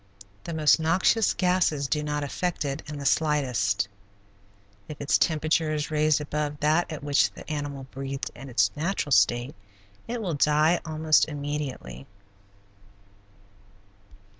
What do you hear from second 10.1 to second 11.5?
will die almost